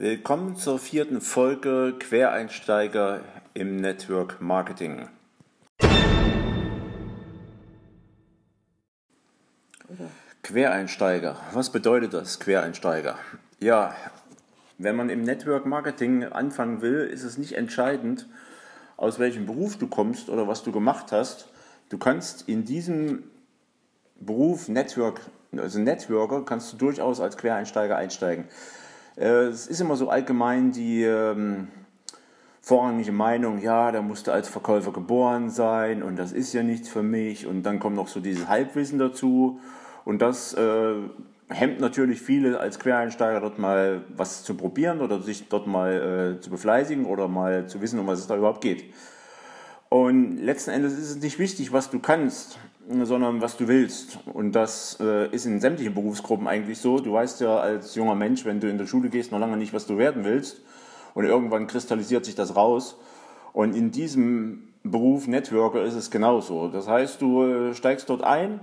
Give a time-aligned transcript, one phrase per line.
[0.00, 3.20] Willkommen zur vierten Folge Quereinsteiger
[3.52, 5.08] im Network Marketing.
[10.44, 13.18] Quereinsteiger, was bedeutet das, Quereinsteiger?
[13.58, 13.92] Ja,
[14.78, 18.28] wenn man im Network Marketing anfangen will, ist es nicht entscheidend,
[18.96, 21.48] aus welchem Beruf du kommst oder was du gemacht hast.
[21.88, 23.24] Du kannst in diesem
[24.20, 25.22] Beruf Network,
[25.56, 28.44] also Networker, kannst du durchaus als Quereinsteiger einsteigen.
[29.18, 31.68] Äh, es ist immer so allgemein die ähm,
[32.60, 36.88] vorrangige Meinung, ja, da musst du als Verkäufer geboren sein und das ist ja nichts
[36.88, 37.46] für mich.
[37.46, 39.60] Und dann kommt noch so dieses Halbwissen dazu.
[40.04, 40.94] Und das äh,
[41.48, 46.40] hemmt natürlich viele als Quereinsteiger dort mal was zu probieren oder sich dort mal äh,
[46.40, 48.84] zu befleißigen oder mal zu wissen, um was es da überhaupt geht.
[49.88, 52.58] Und letzten Endes ist es nicht wichtig, was du kannst,
[53.02, 54.18] sondern was du willst.
[54.32, 56.98] Und das äh, ist in sämtlichen Berufsgruppen eigentlich so.
[56.98, 59.72] Du weißt ja als junger Mensch, wenn du in der Schule gehst, noch lange nicht,
[59.74, 60.60] was du werden willst.
[61.14, 62.96] Und irgendwann kristallisiert sich das raus.
[63.52, 66.68] Und in diesem Beruf Networker ist es genauso.
[66.68, 68.60] Das heißt, du äh, steigst dort ein,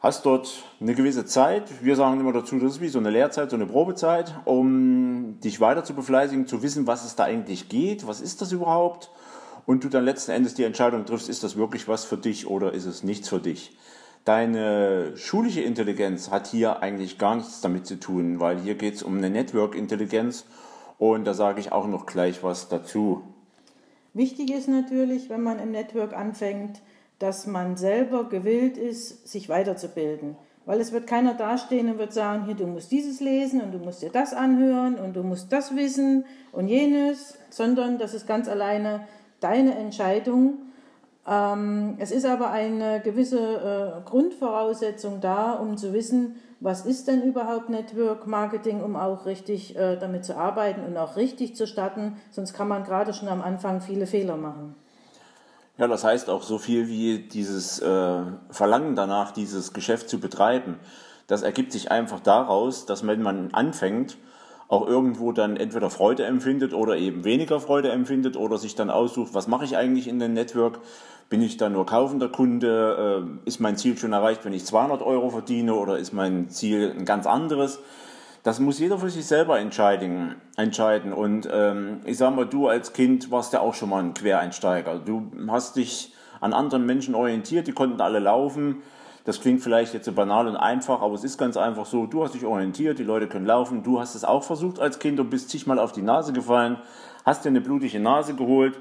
[0.00, 1.64] hast dort eine gewisse Zeit.
[1.84, 5.60] Wir sagen immer dazu, das ist wie so eine Lehrzeit, so eine Probezeit, um dich
[5.60, 9.10] weiter zu befleißigen, zu wissen, was es da eigentlich geht, was ist das überhaupt
[9.66, 12.72] und du dann letzten Endes die Entscheidung triffst, ist das wirklich was für dich oder
[12.72, 13.76] ist es nichts für dich.
[14.24, 19.02] Deine schulische Intelligenz hat hier eigentlich gar nichts damit zu tun, weil hier geht es
[19.02, 20.46] um eine Network-Intelligenz
[20.98, 23.22] und da sage ich auch noch gleich was dazu.
[24.14, 26.80] Wichtig ist natürlich, wenn man im Network anfängt,
[27.18, 30.36] dass man selber gewillt ist, sich weiterzubilden.
[30.64, 33.78] Weil es wird keiner dastehen und wird sagen, hier, du musst dieses lesen und du
[33.78, 38.48] musst dir das anhören und du musst das wissen und jenes, sondern das ist ganz
[38.48, 39.06] alleine
[39.46, 40.58] deine Entscheidung.
[41.26, 47.22] Ähm, es ist aber eine gewisse äh, Grundvoraussetzung da, um zu wissen, was ist denn
[47.22, 52.16] überhaupt Network Marketing, um auch richtig äh, damit zu arbeiten und auch richtig zu starten.
[52.30, 54.74] Sonst kann man gerade schon am Anfang viele Fehler machen.
[55.78, 60.78] Ja, das heißt auch so viel wie dieses äh, Verlangen danach, dieses Geschäft zu betreiben.
[61.26, 64.16] Das ergibt sich einfach daraus, dass wenn man anfängt,
[64.68, 69.34] auch irgendwo dann entweder Freude empfindet oder eben weniger Freude empfindet oder sich dann aussucht,
[69.34, 70.80] was mache ich eigentlich in dem Network?
[71.28, 73.24] Bin ich dann nur kaufender Kunde?
[73.44, 76.94] Äh, ist mein Ziel schon erreicht, wenn ich 200 Euro verdiene oder ist mein Ziel
[76.96, 77.80] ein ganz anderes?
[78.42, 80.36] Das muss jeder für sich selber entscheiden.
[80.56, 81.12] entscheiden.
[81.12, 85.00] Und ähm, ich sage mal, du als Kind warst ja auch schon mal ein Quereinsteiger.
[85.04, 88.82] Du hast dich an anderen Menschen orientiert, die konnten alle laufen
[89.26, 92.22] das klingt vielleicht jetzt so banal und einfach, aber es ist ganz einfach so, du
[92.22, 95.30] hast dich orientiert, die Leute können laufen, du hast es auch versucht als Kind und
[95.30, 96.78] bist zigmal auf die Nase gefallen,
[97.24, 98.78] hast dir eine blutige Nase geholt,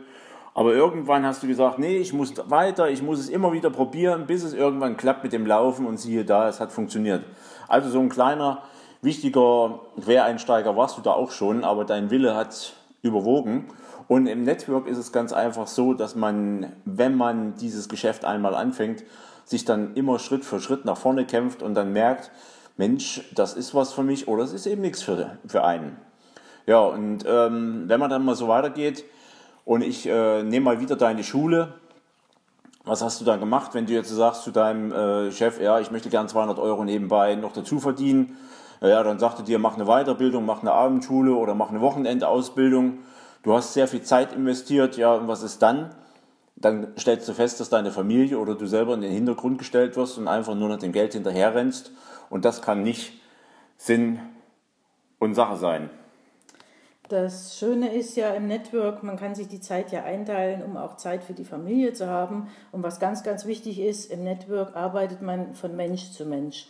[0.54, 4.28] aber irgendwann hast du gesagt, nee, ich muss weiter, ich muss es immer wieder probieren,
[4.28, 7.24] bis es irgendwann klappt mit dem Laufen und siehe da, es hat funktioniert.
[7.68, 8.62] Also so ein kleiner,
[9.02, 13.66] wichtiger Quereinsteiger warst du da auch schon, aber dein Wille hat überwogen.
[14.08, 18.54] Und im Network ist es ganz einfach so, dass man, wenn man dieses Geschäft einmal
[18.54, 19.04] anfängt,
[19.46, 22.32] sich dann immer Schritt für Schritt nach vorne kämpft und dann merkt,
[22.78, 25.98] Mensch, das ist was für mich oder es ist eben nichts für, für einen.
[26.66, 29.06] Ja, und ähm, wenn man dann mal so weitergeht
[29.64, 31.76] und ich äh, nehme mal wieder deine Schule,
[32.84, 35.92] was hast du dann gemacht, wenn du jetzt sagst zu deinem äh, Chef, ja, ich
[35.92, 38.38] möchte gern 200 Euro nebenbei noch dazu verdienen,
[38.82, 43.00] ja, dann sagt er dir, mach eine Weiterbildung, mach eine Abendschule oder mach eine Wochenendausbildung.
[43.42, 45.92] Du hast sehr viel Zeit investiert, ja, und was ist dann?
[46.56, 50.18] Dann stellst du fest, dass deine Familie oder du selber in den Hintergrund gestellt wirst
[50.18, 51.92] und einfach nur nach dem Geld hinterherrennst.
[52.30, 53.14] Und das kann nicht
[53.78, 54.20] Sinn
[55.20, 55.90] und Sache sein.
[57.10, 60.98] Das Schöne ist ja im Network, man kann sich die Zeit ja einteilen, um auch
[60.98, 62.48] Zeit für die Familie zu haben.
[62.72, 66.68] Und was ganz, ganz wichtig ist, im Network arbeitet man von Mensch zu Mensch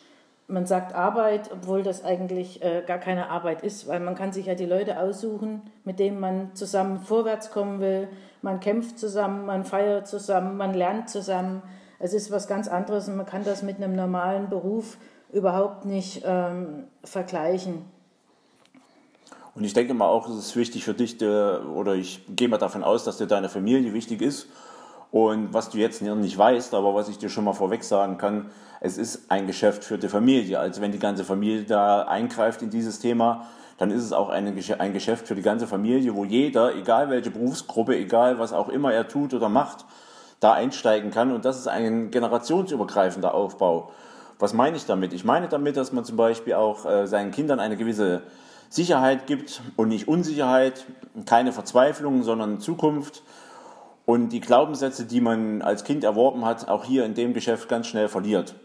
[0.48, 4.46] man sagt Arbeit, obwohl das eigentlich äh, gar keine Arbeit ist, weil man kann sich
[4.46, 8.08] ja die Leute aussuchen, mit denen man zusammen vorwärts kommen will.
[8.42, 11.64] Man kämpft zusammen, man feiert zusammen, man lernt zusammen.
[11.98, 14.98] Es ist was ganz anderes und man kann das mit einem normalen Beruf
[15.32, 17.86] überhaupt nicht ähm, vergleichen.
[19.56, 22.84] Und ich denke mal auch, es ist wichtig für dich, oder ich gehe mal davon
[22.84, 24.48] aus, dass dir deine Familie wichtig ist
[25.16, 28.48] und was du jetzt nicht weißt, aber was ich dir schon mal vorweg sagen kann,
[28.82, 30.60] es ist ein Geschäft für die Familie.
[30.60, 33.48] Also wenn die ganze Familie da eingreift in dieses Thema,
[33.78, 37.32] dann ist es auch eine, ein Geschäft für die ganze Familie, wo jeder, egal welche
[37.32, 39.86] Berufsgruppe, egal was auch immer er tut oder macht,
[40.42, 41.32] da einsteigen kann.
[41.32, 43.92] Und das ist ein generationsübergreifender Aufbau.
[44.38, 45.14] Was meine ich damit?
[45.14, 48.24] Ich meine damit, dass man zum Beispiel auch äh, seinen Kindern eine gewisse
[48.68, 50.84] Sicherheit gibt und nicht Unsicherheit,
[51.26, 53.24] keine Verzweiflung, sondern Zukunft
[54.06, 57.88] und die Glaubenssätze, die man als Kind erworben hat, auch hier in dem Geschäft ganz
[57.88, 58.56] schnell verliert.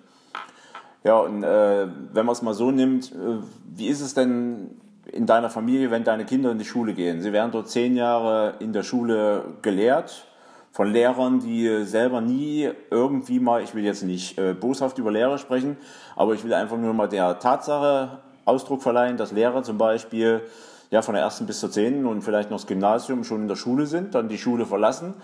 [1.03, 3.39] Ja, und äh, wenn man es mal so nimmt, äh,
[3.75, 7.21] wie ist es denn in deiner Familie, wenn deine Kinder in die Schule gehen.
[7.21, 10.27] Sie werden dort zehn Jahre in der Schule gelehrt
[10.73, 15.39] von Lehrern, die selber nie irgendwie mal, ich will jetzt nicht äh, boshaft über Lehrer
[15.39, 15.77] sprechen,
[16.15, 20.43] aber ich will einfach nur mal der Tatsache Ausdruck verleihen, dass Lehrer zum Beispiel
[20.91, 23.57] ja, von der ersten bis zur zehnten und vielleicht noch das Gymnasium schon in der
[23.57, 25.15] Schule sind, dann die Schule verlassen,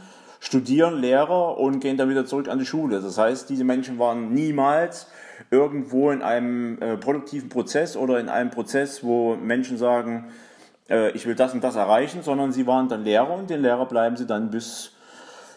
[0.41, 3.01] studieren Lehrer und gehen dann wieder zurück an die Schule.
[3.01, 5.09] Das heißt, diese Menschen waren niemals
[5.51, 10.27] irgendwo in einem äh, produktiven Prozess oder in einem Prozess, wo Menschen sagen,
[10.89, 13.87] äh, ich will das und das erreichen, sondern sie waren dann Lehrer und den Lehrer
[13.87, 14.93] bleiben sie dann bis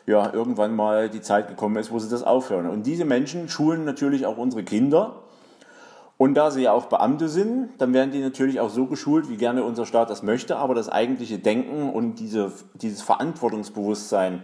[0.09, 2.67] ja, irgendwann mal die Zeit gekommen ist, wo sie das aufhören.
[2.67, 5.21] Und diese Menschen schulen natürlich auch unsere Kinder.
[6.19, 9.37] Und da sie ja auch Beamte sind, dann werden die natürlich auch so geschult, wie
[9.37, 10.57] gerne unser Staat das möchte.
[10.57, 14.43] Aber das eigentliche Denken und diese, dieses Verantwortungsbewusstsein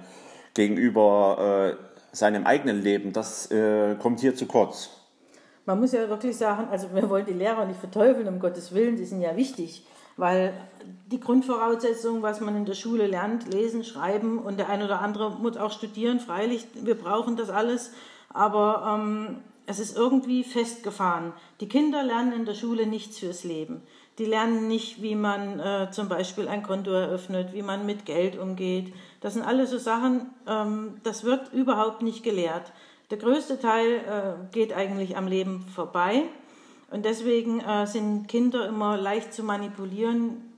[0.53, 4.89] gegenüber äh, seinem eigenen Leben, das äh, kommt hier zu kurz.
[5.65, 8.95] Man muss ja wirklich sagen, also wir wollen die Lehrer nicht verteufeln, um Gottes Willen,
[8.95, 9.85] die sind ja wichtig,
[10.15, 10.53] weil
[11.11, 15.31] die Grundvoraussetzungen, was man in der Schule lernt, lesen, schreiben und der ein oder andere
[15.31, 17.91] muss auch studieren, freilich, wir brauchen das alles,
[18.29, 21.33] aber ähm, es ist irgendwie festgefahren.
[21.59, 23.81] Die Kinder lernen in der Schule nichts fürs Leben.
[24.17, 28.37] Die lernen nicht, wie man äh, zum Beispiel ein Konto eröffnet, wie man mit Geld
[28.37, 28.93] umgeht.
[29.19, 32.71] Das sind alles so Sachen, ähm, das wird überhaupt nicht gelehrt.
[33.09, 36.23] Der größte Teil äh, geht eigentlich am Leben vorbei
[36.91, 40.53] und deswegen äh, sind Kinder immer leicht zu manipulieren,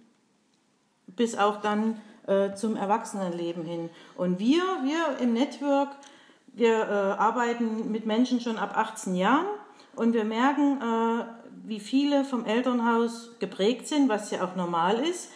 [1.08, 3.90] bis auch dann äh, zum Erwachsenenleben hin.
[4.16, 5.90] Und wir, wir im Network,
[6.58, 9.46] wir äh, arbeiten mit Menschen schon ab 18 Jahren
[9.96, 11.26] und wir merken, äh,
[11.66, 15.30] wie viele vom Elternhaus geprägt sind, was ja auch normal ist.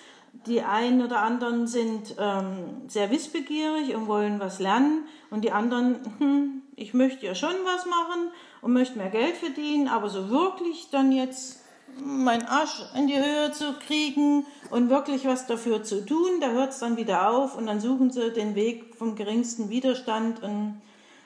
[0.48, 6.00] Die einen oder anderen sind ähm, sehr wissbegierig und wollen was lernen und die anderen,
[6.18, 8.32] hm, ich möchte ja schon was machen
[8.62, 11.60] und möchte mehr Geld verdienen, aber so wirklich dann jetzt
[12.04, 16.72] meinen Arsch in die Höhe zu kriegen und wirklich was dafür zu tun, da hört
[16.72, 20.82] es dann wieder auf und dann suchen sie den Weg vom geringsten Widerstand und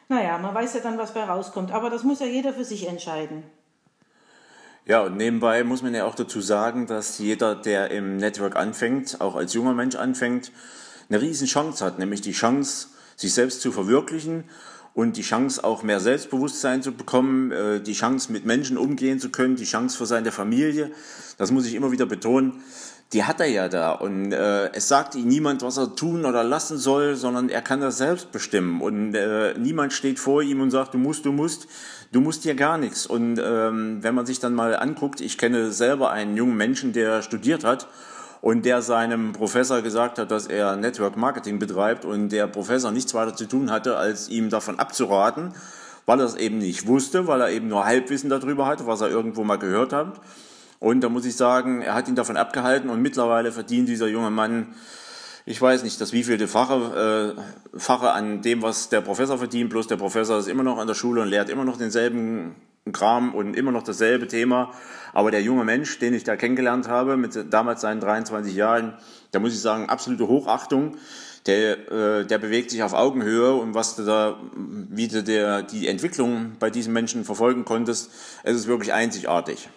[0.08, 1.72] naja, man weiß ja dann, was bei rauskommt.
[1.72, 3.44] Aber das muss ja jeder für sich entscheiden.
[4.86, 9.20] Ja, und nebenbei muss man ja auch dazu sagen, dass jeder, der im Network anfängt,
[9.20, 10.52] auch als junger Mensch anfängt,
[11.10, 14.44] eine riesen Chance hat, nämlich die Chance, sich selbst zu verwirklichen
[14.94, 19.30] und die Chance auch mehr Selbstbewusstsein zu bekommen, äh, die Chance mit Menschen umgehen zu
[19.30, 20.92] können, die Chance für seine Familie.
[21.38, 22.64] Das muss ich immer wieder betonen.
[23.14, 26.44] Die hat er ja da und äh, es sagt ihm niemand, was er tun oder
[26.44, 30.72] lassen soll, sondern er kann das selbst bestimmen und äh, niemand steht vor ihm und
[30.72, 31.68] sagt, du musst, du musst,
[32.12, 33.06] du musst hier gar nichts.
[33.06, 37.22] Und ähm, wenn man sich dann mal anguckt, ich kenne selber einen jungen Menschen, der
[37.22, 37.88] studiert hat
[38.42, 43.14] und der seinem Professor gesagt hat, dass er Network Marketing betreibt und der Professor nichts
[43.14, 45.54] weiter zu tun hatte, als ihm davon abzuraten,
[46.06, 49.10] weil er es eben nicht wusste, weil er eben nur Halbwissen darüber hatte, was er
[49.10, 50.22] irgendwo mal gehört hat.
[50.86, 54.30] Und da muss ich sagen, er hat ihn davon abgehalten und mittlerweile verdient dieser junge
[54.30, 54.76] Mann,
[55.48, 57.36] ich weiß nicht, das wievielte Fache,
[57.74, 60.86] äh, Fache an dem, was der Professor verdient, bloß der Professor ist immer noch an
[60.86, 62.54] der Schule und lehrt immer noch denselben
[62.94, 64.74] Kram und immer noch dasselbe Thema.
[65.12, 68.94] Aber der junge Mensch, den ich da kennengelernt habe, mit damals seinen 23 Jahren,
[69.32, 70.98] da muss ich sagen, absolute Hochachtung.
[71.48, 75.88] Der, äh, der bewegt sich auf Augenhöhe und was du da, wie du der, die
[75.88, 78.12] Entwicklung bei diesen Menschen verfolgen konntest,
[78.44, 79.68] es ist wirklich einzigartig.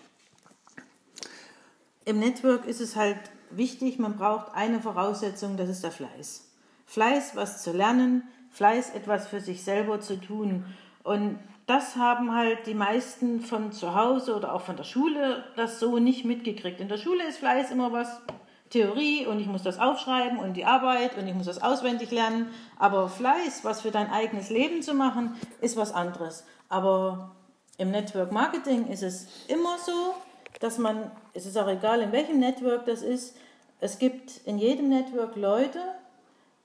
[2.08, 3.18] Im Network ist es halt
[3.50, 6.42] wichtig, man braucht eine Voraussetzung, das ist der Fleiß.
[6.86, 10.64] Fleiß, was zu lernen, Fleiß, etwas für sich selber zu tun.
[11.02, 15.80] Und das haben halt die meisten von zu Hause oder auch von der Schule das
[15.80, 16.80] so nicht mitgekriegt.
[16.80, 18.22] In der Schule ist Fleiß immer was
[18.70, 22.48] Theorie und ich muss das aufschreiben und die Arbeit und ich muss das auswendig lernen.
[22.78, 26.46] Aber Fleiß, was für dein eigenes Leben zu machen, ist was anderes.
[26.70, 27.36] Aber
[27.76, 30.14] im Network Marketing ist es immer so,
[30.60, 33.36] dass man, es ist auch egal, in welchem Network das ist,
[33.80, 35.80] es gibt in jedem Network Leute,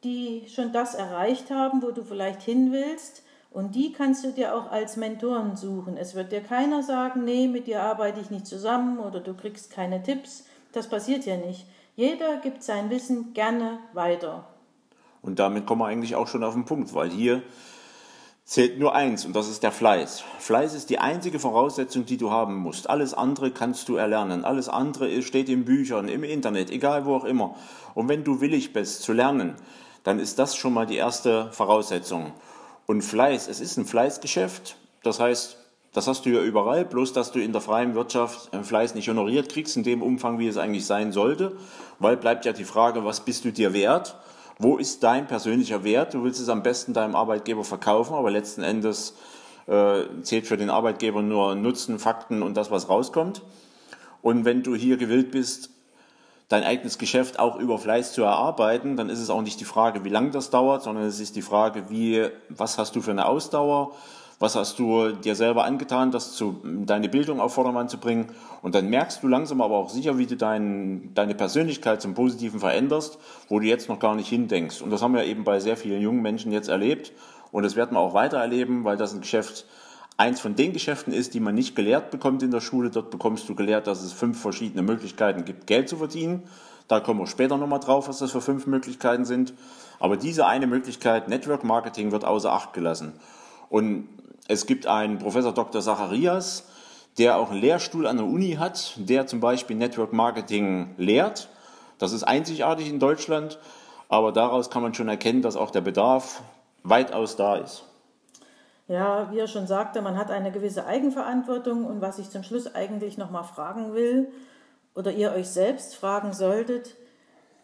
[0.03, 4.55] die schon das erreicht haben, wo du vielleicht hin willst und die kannst du dir
[4.55, 5.95] auch als Mentoren suchen.
[5.95, 9.71] Es wird dir keiner sagen, nee, mit dir arbeite ich nicht zusammen oder du kriegst
[9.71, 10.45] keine Tipps.
[10.71, 11.67] Das passiert ja nicht.
[11.95, 14.47] Jeder gibt sein Wissen gerne weiter.
[15.21, 17.43] Und damit kommen wir eigentlich auch schon auf den Punkt, weil hier
[18.45, 20.23] zählt nur eins und das ist der Fleiß.
[20.39, 22.89] Fleiß ist die einzige Voraussetzung, die du haben musst.
[22.89, 24.43] Alles andere kannst du erlernen.
[24.43, 27.55] Alles andere steht in Büchern, im Internet, egal wo auch immer.
[27.95, 29.55] Und wenn du willig bist zu lernen,
[30.03, 32.33] dann ist das schon mal die erste Voraussetzung.
[32.85, 34.75] Und Fleiß, es ist ein Fleißgeschäft.
[35.03, 35.57] Das heißt,
[35.93, 39.47] das hast du ja überall, bloß dass du in der freien Wirtschaft Fleiß nicht honoriert
[39.49, 41.55] kriegst in dem Umfang, wie es eigentlich sein sollte.
[41.99, 44.17] Weil bleibt ja die Frage, was bist du dir wert?
[44.63, 46.13] Wo ist dein persönlicher Wert?
[46.13, 49.13] Du willst es am besten deinem Arbeitgeber verkaufen, aber letzten Endes
[49.67, 53.41] äh, zählt für den Arbeitgeber nur Nutzen, Fakten und das, was rauskommt.
[54.21, 55.69] Und wenn du hier gewillt bist,
[56.47, 60.05] dein eigenes Geschäft auch über Fleiß zu erarbeiten, dann ist es auch nicht die Frage,
[60.05, 63.25] wie lange das dauert, sondern es ist die Frage, wie, was hast du für eine
[63.25, 63.93] Ausdauer,
[64.43, 68.27] was hast du dir selber angetan, das zu, deine Bildung auf Vordermann zu bringen.
[68.61, 72.59] Und dann merkst du langsam aber auch sicher, wie du dein, deine Persönlichkeit zum Positiven
[72.59, 74.81] veränderst, wo du jetzt noch gar nicht hindenkst.
[74.81, 77.13] Und das haben wir eben bei sehr vielen jungen Menschen jetzt erlebt.
[77.53, 79.65] Und das werden wir auch weiter erleben, weil das ein Geschäft
[80.17, 82.89] eins von den Geschäften ist, die man nicht gelehrt bekommt in der Schule.
[82.89, 86.43] Dort bekommst du gelehrt, dass es fünf verschiedene Möglichkeiten gibt, Geld zu verdienen.
[86.89, 89.53] Da kommen wir später nochmal drauf, was das für fünf Möglichkeiten sind.
[90.01, 93.13] Aber diese eine Möglichkeit, Network Marketing, wird außer Acht gelassen.
[93.69, 94.09] Und
[94.47, 95.81] es gibt einen Professor Dr.
[95.81, 96.65] Zacharias,
[97.17, 101.49] der auch einen Lehrstuhl an der Uni hat, der zum Beispiel Network Marketing lehrt.
[101.97, 103.59] Das ist einzigartig in Deutschland,
[104.09, 106.41] aber daraus kann man schon erkennen, dass auch der Bedarf
[106.83, 107.83] weitaus da ist.
[108.87, 112.75] Ja, wie er schon sagte, man hat eine gewisse Eigenverantwortung und was ich zum Schluss
[112.75, 114.27] eigentlich nochmal fragen will
[114.93, 116.95] oder ihr euch selbst fragen solltet,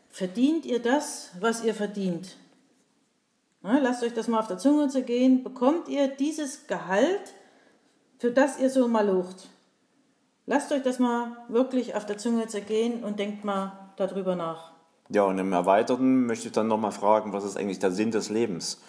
[0.08, 2.38] verdient ihr das, was ihr verdient?
[3.62, 5.44] Na, lasst euch das mal auf der Zunge zergehen.
[5.44, 7.34] Bekommt ihr dieses Gehalt,
[8.18, 9.50] für das ihr so malocht?
[10.46, 14.72] Lasst euch das mal wirklich auf der Zunge zergehen und denkt mal darüber nach.
[15.10, 18.30] Ja, und im Erweiterten möchte ich dann nochmal fragen, was ist eigentlich der Sinn des
[18.30, 18.82] Lebens?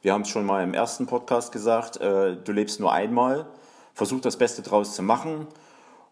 [0.00, 3.46] Wir haben es schon mal im ersten Podcast gesagt, äh, du lebst nur einmal,
[3.94, 5.48] versuch das Beste draus zu machen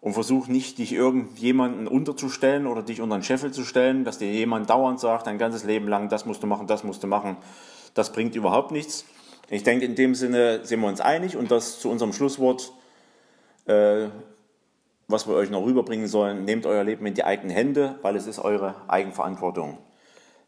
[0.00, 4.32] und versuch nicht, dich irgendjemanden unterzustellen oder dich unter den Scheffel zu stellen, dass dir
[4.32, 7.36] jemand dauernd sagt, dein ganzes Leben lang, das musst du machen, das musst du machen.
[7.94, 9.04] Das bringt überhaupt nichts.
[9.50, 12.72] Ich denke, in dem Sinne sind wir uns einig und das zu unserem Schlusswort,
[13.66, 14.06] äh,
[15.08, 18.26] was wir euch noch rüberbringen sollen, nehmt euer Leben in die eigenen Hände, weil es
[18.26, 19.78] ist eure Eigenverantwortung.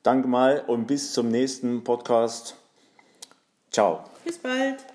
[0.02, 2.56] Danke mal und bis zum nächsten Podcast.
[3.70, 4.04] Ciao.
[4.24, 4.93] Bis bald.